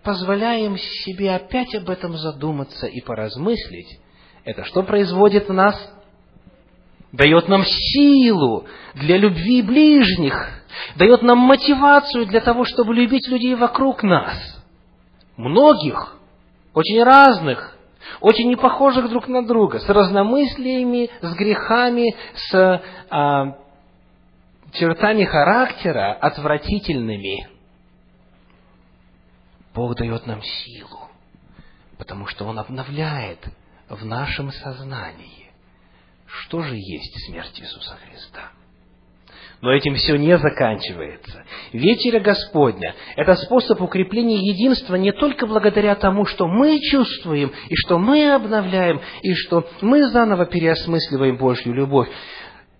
[0.02, 4.00] позволяем себе опять об этом задуматься и поразмыслить,
[4.44, 5.76] это что производит в нас?
[7.12, 10.62] Дает нам силу для любви ближних,
[10.96, 14.34] дает нам мотивацию для того, чтобы любить людей вокруг нас.
[15.36, 16.17] Многих,
[16.74, 17.76] очень разных,
[18.20, 23.58] очень непохожих друг на друга, с разномыслиями, с грехами, с а,
[24.72, 27.48] чертами характера отвратительными.
[29.74, 31.08] Бог дает нам силу,
[31.98, 33.46] потому что Он обновляет
[33.88, 35.50] в нашем сознании,
[36.26, 38.50] что же есть смерть Иисуса Христа.
[39.60, 41.44] Но этим все не заканчивается.
[41.72, 47.98] Вечеря Господня– это способ укрепления единства не только благодаря тому, что мы чувствуем, и что
[47.98, 52.08] мы обновляем, и что мы заново переосмысливаем Божью любовь.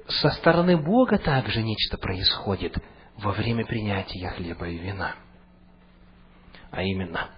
[0.07, 2.77] Со стороны Бога также нечто происходит
[3.17, 5.17] во время принятия хлеба и вина.
[6.71, 7.31] А именно,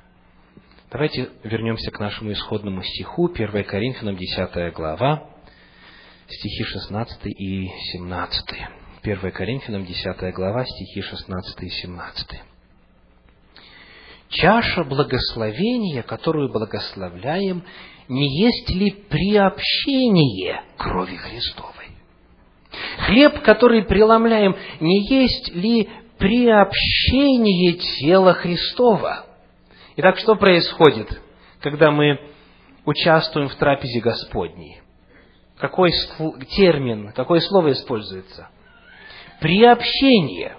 [0.90, 5.30] давайте вернемся к нашему исходному стиху, 1 Коринфянам 10 глава,
[6.28, 8.79] стихи 16 и 17.
[9.02, 12.28] 1 Коринфянам 10 глава, стихи 16 и 17.
[14.28, 17.64] Чаша благословения, которую благословляем,
[18.08, 21.86] не есть ли приобщение крови Христовой?
[22.98, 25.88] Хлеб, который преломляем, не есть ли
[26.18, 29.24] приобщение тела Христова.
[29.96, 31.22] Итак, что происходит,
[31.60, 32.20] когда мы
[32.84, 34.82] участвуем в трапезе Господней?
[35.56, 35.90] Какой
[36.54, 38.50] термин, какое слово используется?
[39.40, 40.56] Приобщение.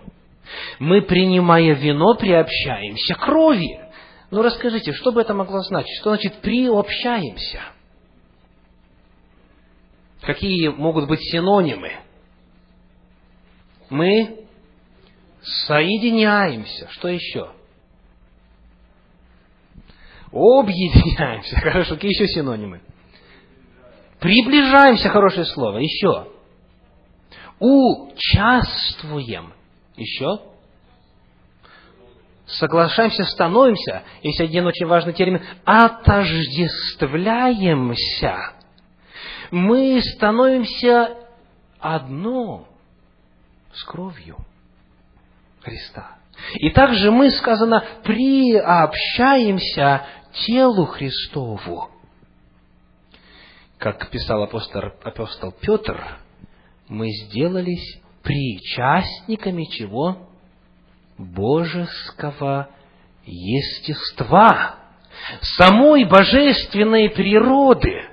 [0.80, 3.80] Мы, принимая вино, приобщаемся крови.
[4.32, 5.96] Ну, расскажите, что бы это могло значить?
[6.00, 7.62] Что значит приобщаемся?
[10.22, 11.94] Какие могут быть синонимы?
[13.90, 14.46] Мы
[15.42, 16.88] соединяемся.
[16.92, 17.52] Что еще?
[20.32, 21.56] Объединяемся.
[21.62, 22.82] Хорошо, какие еще синонимы?
[24.20, 25.80] Приближаемся, хорошее слово.
[25.80, 26.31] Еще.
[27.62, 29.53] Участвуем.
[29.95, 30.41] Еще.
[32.47, 34.01] Соглашаемся, становимся.
[34.24, 35.43] Есть один очень важный термин.
[35.64, 38.55] Отождествляемся.
[39.51, 41.18] Мы становимся
[41.80, 42.68] одно
[43.74, 44.38] с кровью
[45.62, 46.18] Христа.
[46.55, 50.07] И также мы, сказано, приобщаемся
[50.47, 51.91] телу Христову
[53.82, 56.20] как писал апостол, апостол Петр,
[56.92, 60.28] мы сделались причастниками чего?
[61.18, 62.70] Божеского
[63.26, 64.76] естества,
[65.58, 68.10] самой божественной природы.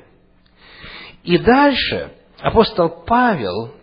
[1.24, 3.74] И дальше апостол Павел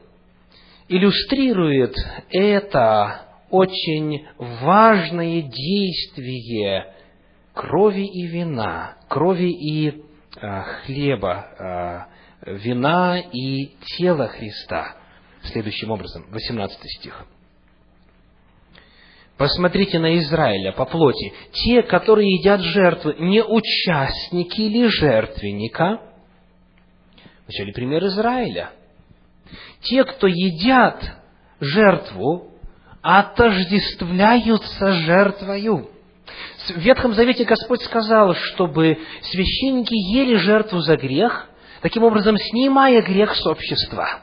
[0.87, 1.93] иллюстрирует
[2.29, 6.93] это очень важное действие
[7.53, 10.05] крови и вина, крови и
[10.37, 12.14] Э, хлеба, э,
[12.45, 14.95] вина и тела Христа.
[15.43, 17.25] Следующим образом, 18 стих.
[19.37, 21.33] Посмотрите на Израиля по плоти.
[21.51, 26.01] Те, которые едят жертвы, не участники ли жертвенника?
[27.47, 28.71] Взяли пример Израиля.
[29.81, 31.03] Те, кто едят
[31.59, 32.51] жертву,
[33.01, 35.89] отождествляются жертвою.
[36.69, 41.49] В Ветхом Завете Господь сказал, чтобы священники ели жертву за грех,
[41.85, 44.21] таким образом снимая грех с общества.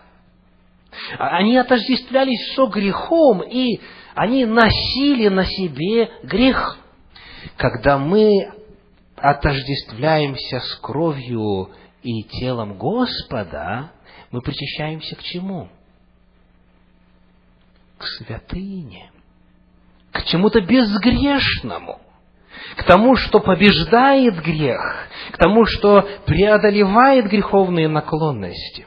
[1.17, 3.79] А они отождествлялись со грехом, и
[4.17, 6.77] они носили на себе грех.
[7.57, 8.53] Когда мы
[9.15, 11.71] отождествляемся с кровью
[12.03, 13.93] и телом Господа,
[14.33, 15.69] мы причащаемся к чему?
[17.97, 19.13] К святыне,
[20.11, 22.01] к чему-то безгрешному–
[22.77, 28.87] к тому, что побеждает грех, к тому, что преодолевает греховные наклонности.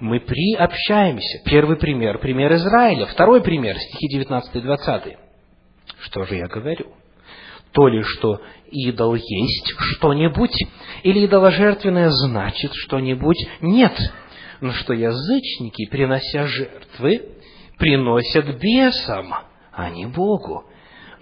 [0.00, 1.42] Мы приобщаемся.
[1.44, 3.06] Первый пример, пример Израиля.
[3.06, 5.16] Второй пример, стихи 19 и 20.
[6.00, 6.86] Что же я говорю?
[7.72, 10.56] То ли, что идол есть что-нибудь,
[11.04, 13.38] или идоложертвенное значит что-нибудь?
[13.60, 13.96] Нет.
[14.60, 17.22] Но что язычники, принося жертвы,
[17.78, 19.32] приносят бесам,
[19.72, 20.64] а не Богу.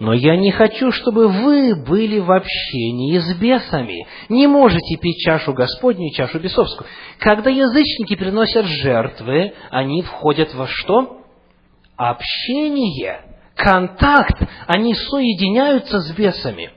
[0.01, 4.07] Но я не хочу, чтобы вы были в общении с бесами.
[4.29, 6.89] Не можете пить чашу Господню и чашу бесовскую.
[7.19, 11.21] Когда язычники приносят жертвы, они входят во что?
[11.97, 13.21] Общение,
[13.55, 14.41] контакт.
[14.65, 16.71] Они соединяются с бесами.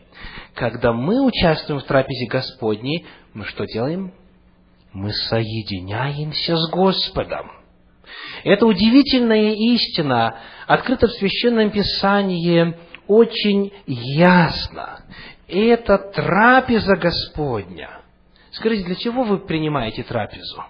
[0.53, 4.13] Когда мы участвуем в трапезе Господней, мы что делаем?
[4.93, 7.51] Мы соединяемся с Господом.
[8.45, 12.75] Это удивительная истина, открыта в Священном Писании
[13.07, 15.05] очень ясно.
[15.49, 18.01] Это трапеза Господня.
[18.51, 20.65] Скажите, для чего вы принимаете трапезу?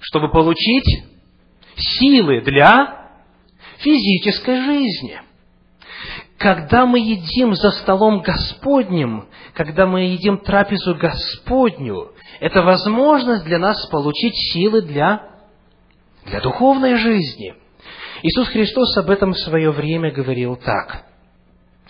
[0.00, 1.04] Чтобы получить
[1.76, 3.10] силы для
[3.78, 5.20] физической жизни.
[6.38, 13.86] Когда мы едим за столом Господним, когда мы едим трапезу Господню, это возможность для нас
[13.88, 15.28] получить силы для,
[16.24, 17.54] для духовной жизни.
[18.22, 21.04] Иисус Христос об этом в свое время говорил так.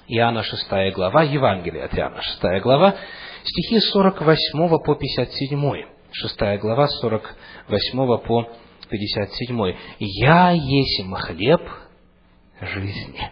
[0.06, 2.94] Иоанна 6 глава, Евангелие от Иоанна 6 глава,
[3.42, 5.84] стихи 48 по 57.
[6.12, 8.48] 6 глава, 48 по
[8.90, 9.74] 57.
[9.98, 11.62] «Я есть хлеб
[12.60, 13.30] жизни».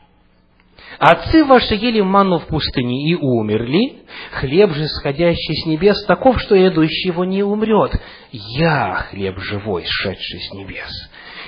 [0.98, 6.56] Отцы ваши ели ману в пустыне и умерли, хлеб же, сходящий с небес, таков, что
[6.56, 7.92] едущий его не умрет.
[8.32, 10.90] Я хлеб живой, сшедший с небес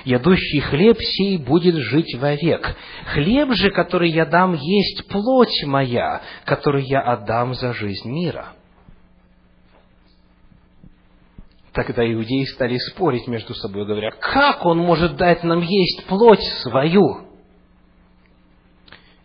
[0.05, 2.75] ядущий хлеб сей будет жить вовек.
[3.13, 8.53] Хлеб же, который я дам, есть плоть моя, которую я отдам за жизнь мира».
[11.73, 17.27] Тогда иудеи стали спорить между собой, говоря, как он может дать нам есть плоть свою?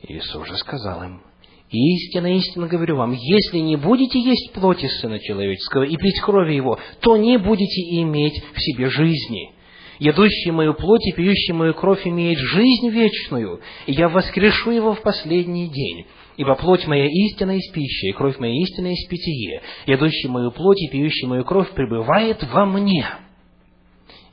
[0.03, 1.23] Иисус же сказал им,
[1.69, 6.79] Истинно, истинно говорю вам, если не будете есть плоти Сына Человеческого и пить крови Его,
[7.01, 9.53] то не будете иметь в себе жизни.
[9.99, 15.03] Едущий мою плоть и пьющий мою кровь имеет жизнь вечную, и я воскрешу его в
[15.03, 16.07] последний день.
[16.37, 19.63] Ибо плоть моя истина из пищи, и кровь моя истина из питье.
[19.87, 23.07] Едущий мою плоть и пьющий мою кровь пребывает во мне,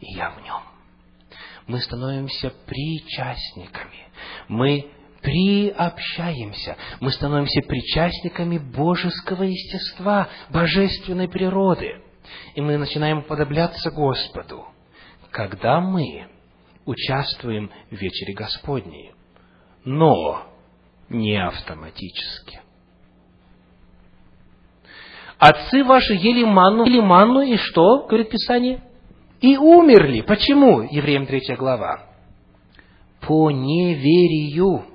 [0.01, 0.61] и я в нем.
[1.65, 4.09] Мы становимся причастниками.
[4.49, 4.87] Мы
[5.21, 6.75] приобщаемся.
[6.99, 12.01] Мы становимся причастниками божеского естества, божественной природы.
[12.55, 14.65] И мы начинаем уподобляться Господу
[15.33, 16.27] когда мы
[16.85, 19.13] участвуем в вечере Господней,
[19.83, 20.45] но
[21.09, 22.61] не автоматически.
[25.39, 28.83] Отцы ваши ели манну, ели манну, и что, говорит Писание?
[29.41, 30.21] И умерли.
[30.21, 30.81] Почему?
[30.83, 32.05] Евреям 3 глава.
[33.21, 34.85] По неверию.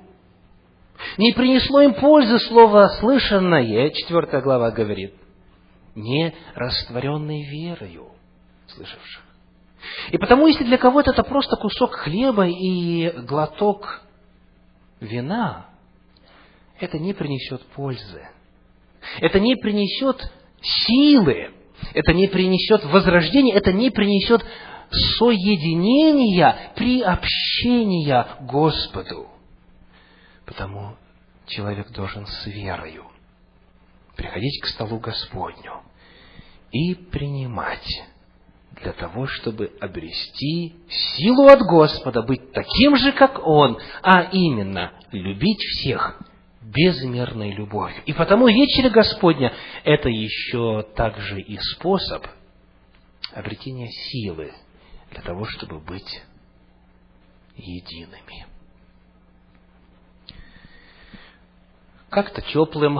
[1.17, 5.13] Не принесло им пользы слово слышанное, 4 глава говорит,
[5.95, 8.07] не растворенной верою
[8.67, 9.28] слышавших.
[10.11, 14.01] И потому, если для кого-то это просто кусок хлеба и глоток
[14.99, 15.67] вина,
[16.79, 18.27] это не принесет пользы.
[19.19, 21.51] Это не принесет силы.
[21.93, 23.53] Это не принесет возрождения.
[23.53, 24.45] Это не принесет
[24.91, 29.27] соединения, приобщения Господу.
[30.45, 30.95] Потому
[31.47, 33.05] человек должен с верою
[34.15, 35.81] приходить к столу Господню
[36.71, 38.03] и принимать
[38.81, 45.59] для того, чтобы обрести силу от Господа, быть таким же, как Он, а именно любить
[45.59, 46.21] всех
[46.61, 48.01] безмерной любовью.
[48.05, 49.53] И потому вечеря Господня–
[49.83, 52.25] это еще также и способ
[53.33, 54.53] обретения силы
[55.11, 56.21] для того, чтобы быть
[57.55, 58.45] едиными.
[62.09, 62.99] Как-то теплым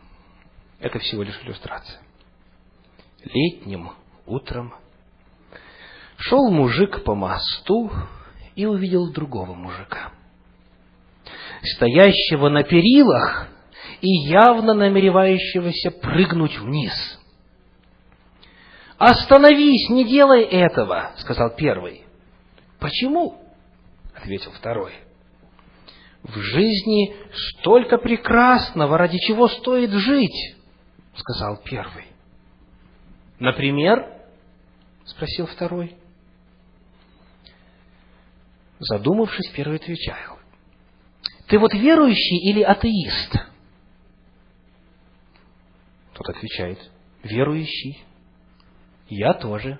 [0.80, 2.00] –это всего лишь иллюстрация.
[3.24, 3.90] Летним
[4.24, 4.74] утром
[6.20, 7.90] Шел мужик по мосту
[8.54, 10.12] и увидел другого мужика,
[11.62, 13.48] стоящего на перилах
[14.02, 16.92] и явно намеревающегося прыгнуть вниз.
[18.98, 22.04] «Остановись, не делай этого!»— сказал первый.
[22.78, 23.40] «Почему?»—
[24.14, 24.92] ответил второй.
[26.22, 30.54] «В жизни столько прекрасного, ради чего стоит жить!»—
[31.14, 32.08] сказал первый.
[33.38, 34.06] «Например?»—
[35.06, 35.96] спросил второй.
[38.80, 40.38] Задумавшись, первый отвечал.
[41.48, 43.36] Ты вот верующий или атеист?
[46.14, 46.78] Тот отвечает,
[47.22, 48.02] верующий.
[49.08, 49.78] Я тоже.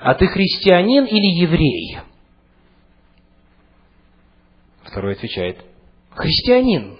[0.00, 1.98] А ты христианин или еврей?
[4.84, 5.62] Второй отвечает,
[6.10, 6.98] христианин.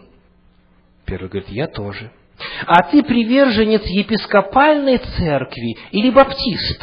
[1.06, 2.12] Первый говорит, я тоже.
[2.66, 6.82] А ты приверженец епископальной церкви или баптист?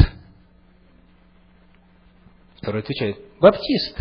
[2.57, 3.99] Второй отвечает, баптист.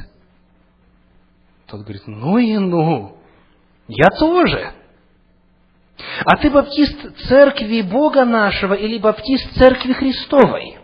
[1.67, 3.19] Тот говорит, ну и ну,
[3.89, 4.73] я тоже.
[6.25, 10.79] А ты баптист церкви Бога нашего или баптист церкви Христовой?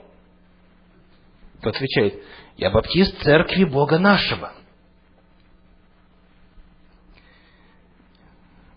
[1.63, 2.23] Тот отвечает,
[2.57, 4.53] я баптист церкви Бога нашего.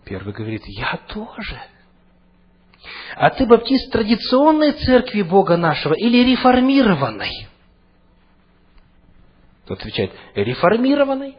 [0.04, 1.60] Первый говорит, я тоже.
[3.16, 7.48] А ты баптист традиционной церкви Бога нашего или реформированной?
[9.68, 11.36] Тот отвечает, реформированный.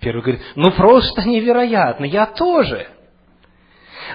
[0.00, 2.88] Первый говорит, ну просто невероятно, я тоже.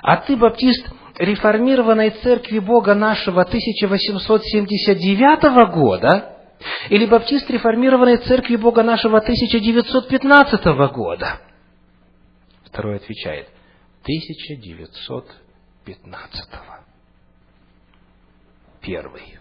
[0.01, 6.36] А ты, баптист реформированной церкви Бога нашего 1879 года,
[6.89, 11.41] или баптист реформированной церкви Бога нашего 1915 года?
[12.65, 13.49] Второй отвечает,
[14.01, 16.49] 1915.
[18.82, 19.38] Первый.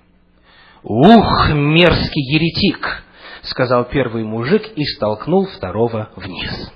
[0.83, 3.05] Ух, мерзкий еретик!—
[3.43, 6.73] сказал первый мужик и столкнул второго вниз.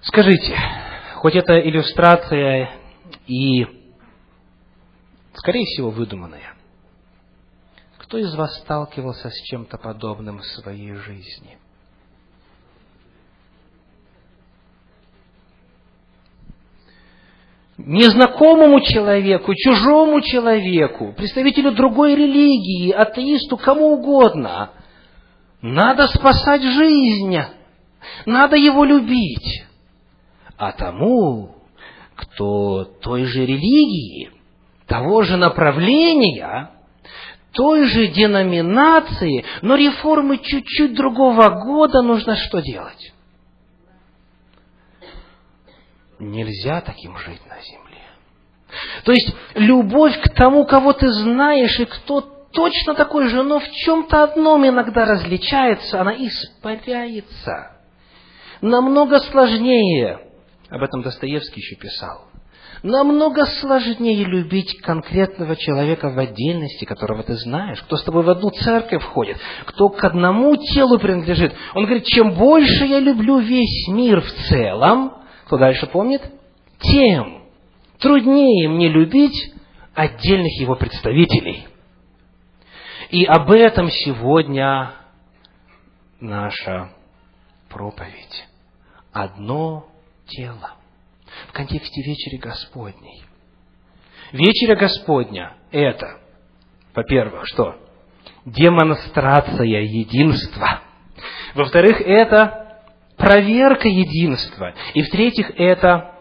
[0.00, 0.56] Скажите,
[1.16, 2.70] хоть это иллюстрация
[3.26, 3.66] и,
[5.34, 6.54] скорее всего, выдуманная,
[7.98, 11.58] кто из вас сталкивался с чем-то подобным в своей жизни?
[17.78, 24.70] Незнакомому человеку, чужому человеку, представителю другой религии, атеисту, кому угодно.
[25.60, 27.38] Надо спасать жизнь,
[28.24, 29.64] надо его любить.
[30.56, 31.56] А тому,
[32.14, 34.30] кто той же религии,
[34.86, 36.70] того же направления,
[37.52, 43.12] той же деноминации, но реформы чуть-чуть другого года нужно что делать?
[46.18, 48.02] Нельзя таким жить на земле.
[49.04, 52.20] То есть, любовь к тому, кого ты знаешь, и кто
[52.52, 57.76] точно такой же, но в чем-то одном иногда различается, она испаряется.
[58.62, 60.20] Намного сложнее,
[60.70, 62.24] об этом Достоевский еще писал,
[62.82, 68.50] намного сложнее любить конкретного человека в отдельности, которого ты знаешь, кто с тобой в одну
[68.50, 71.52] церковь входит, кто к одному телу принадлежит.
[71.74, 75.12] Он говорит, чем больше я люблю весь мир в целом,
[75.46, 76.22] кто дальше помнит,
[76.80, 77.44] тем
[78.00, 79.54] труднее мне любить
[79.94, 81.68] отдельных его представителей.
[83.10, 84.92] И об этом сегодня
[86.18, 86.90] наша
[87.68, 88.44] проповедь.
[89.12, 89.86] Одно
[90.26, 90.72] тело.
[91.48, 93.22] В контексте вечери Господней.
[94.32, 96.18] Вечеря Господня– это,
[96.92, 97.76] во-первых, что?
[98.44, 100.80] Демонстрация единства.
[101.54, 102.65] Во-вторых, это
[103.16, 104.74] проверка единства.
[104.94, 106.14] И в-третьих, это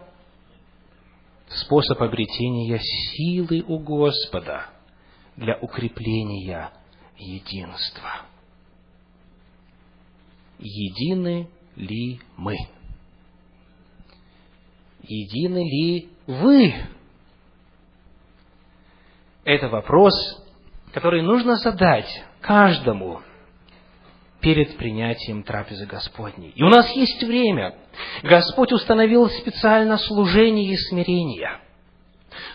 [1.47, 4.67] способ обретения силы у Господа
[5.35, 6.71] для укрепления
[7.17, 8.25] единства.
[10.59, 12.55] Едины ли мы?
[15.03, 16.73] Едины ли вы?
[19.43, 20.13] Это вопрос,
[20.93, 22.09] который нужно задать
[22.41, 23.21] каждому
[24.45, 26.51] перед принятием трапезы Господней.
[26.55, 27.73] И у нас есть время.
[28.21, 31.61] Господь установил специально служение и смирение.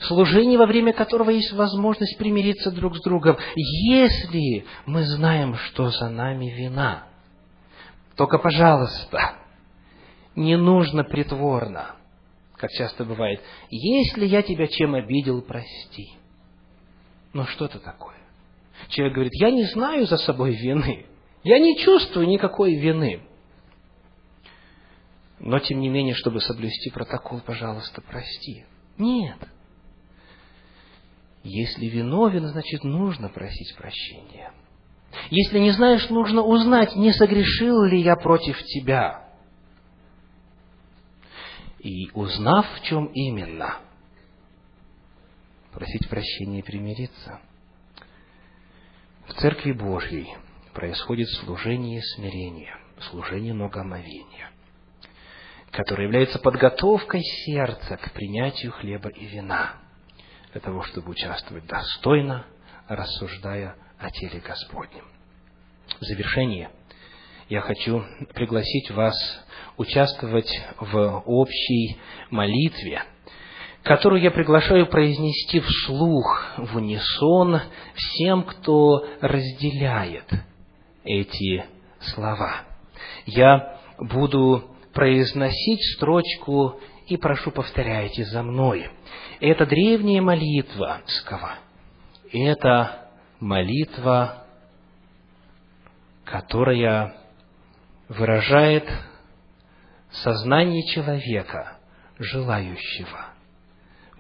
[0.03, 6.11] Служение, во время которого есть возможность примириться друг с другом, если мы знаем, что за
[6.11, 7.09] нами вина.
[8.15, 9.33] Только, пожалуйста,
[10.37, 11.97] не нужно притворно,
[12.57, 16.13] как часто бывает, если я тебя чем обидел, прости.
[17.33, 18.19] Но что это такое?
[18.91, 21.10] Человек говорит, я не знаю за собой вины.
[21.43, 23.23] Я не чувствую никакой вины.
[25.39, 28.67] Но, тем не менее, чтобы соблюсти протокол, пожалуйста, прости.
[28.99, 29.39] Нет.
[31.43, 34.53] Если виновен, значит, нужно просить прощения.
[35.31, 39.27] Если не знаешь, нужно узнать, не согрешил ли я против тебя.
[41.79, 43.79] И узнав, в чем именно,
[45.73, 47.41] просить прощения и примириться.
[49.27, 50.37] В Церкви Божьей
[50.81, 52.75] происходит служение смирения,
[53.11, 54.51] служение многомовения,
[55.71, 59.75] которое является подготовкой сердца к принятию хлеба и вина,
[60.53, 62.47] для того, чтобы участвовать достойно,
[62.89, 65.05] рассуждая о теле Господнем.
[66.01, 66.71] В завершение
[67.51, 68.03] я хочу
[68.33, 69.15] пригласить вас
[69.77, 71.99] участвовать в общей
[72.31, 73.03] молитве,
[73.83, 77.61] которую я приглашаю произнести вслух, в унисон
[77.95, 80.25] всем, кто разделяет
[81.19, 81.65] эти
[82.01, 82.63] слова.
[83.27, 88.91] Я буду произносить строчку и прошу повторяйте за мной.
[89.41, 91.59] Это древняя молитва Скова.
[92.33, 93.09] Это
[93.41, 94.45] молитва,
[96.25, 97.17] которая
[98.09, 98.89] выражает
[100.11, 101.79] сознание человека,
[102.19, 103.31] желающего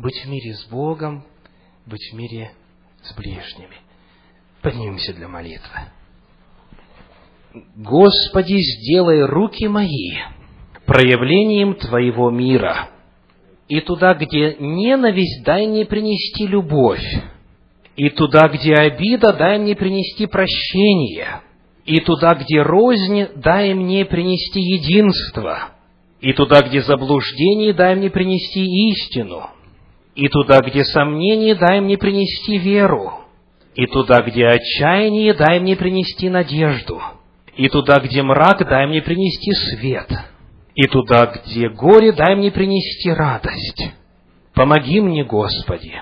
[0.01, 1.25] быть в мире с Богом,
[1.87, 2.53] быть в мире
[3.03, 3.77] с ближними.
[4.63, 5.79] Поднимемся для молитвы.
[7.53, 10.13] Господи, сделай руки мои
[10.87, 12.91] проявлением Твоего мира.
[13.69, 17.05] И туда, где ненависть, дай мне принести любовь.
[17.97, 21.43] И туда, где обида, дай мне принести прощение.
[21.85, 25.71] И туда, где рознь, дай мне принести единство.
[26.21, 29.49] И туда, где заблуждение, дай мне принести истину.
[30.15, 33.13] И туда, где сомнение, дай мне принести веру.
[33.75, 37.01] И туда, где отчаяние, дай мне принести надежду
[37.61, 40.11] и туда, где мрак, дай мне принести свет.
[40.75, 43.93] И туда, где горе, дай мне принести радость.
[44.55, 45.93] Помоги мне, Господи,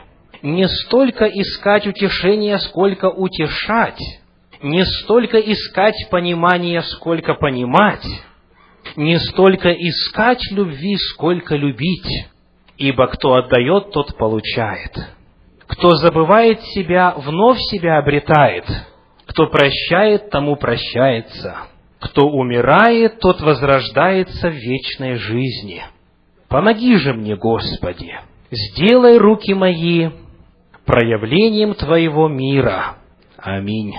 [0.40, 4.00] не столько искать утешения, сколько утешать,
[4.62, 8.06] не столько искать понимания, сколько понимать,
[8.94, 12.28] не столько искать любви, сколько любить,
[12.76, 14.92] ибо кто отдает, тот получает.
[15.66, 18.64] Кто забывает себя, вновь себя обретает–
[19.28, 21.68] кто прощает, тому прощается.
[22.00, 25.82] Кто умирает, тот возрождается в вечной жизни.
[26.48, 28.18] Помоги же мне, Господи,
[28.50, 30.08] сделай руки мои
[30.86, 32.96] проявлением Твоего мира.
[33.36, 33.94] Аминь.